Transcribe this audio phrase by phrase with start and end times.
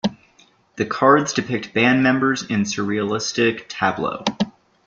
[0.77, 4.23] The cards depict band members in surrealistic tableau.